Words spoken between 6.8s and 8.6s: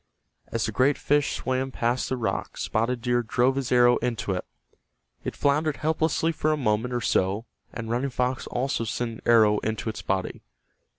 or so, and Running Fox